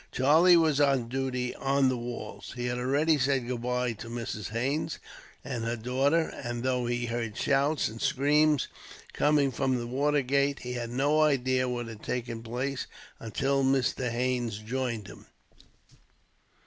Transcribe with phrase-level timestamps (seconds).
[0.11, 2.53] Charlie was on duty, on the walls.
[2.55, 4.49] He had already said goodbye to Mrs.
[4.49, 4.97] Haines
[5.45, 8.67] and her daughter, and though he heard shouts and screams
[9.13, 12.87] coming from the watergate, he had no idea what had taken place;
[13.19, 14.09] until Mr.
[14.09, 15.27] Haines joined him.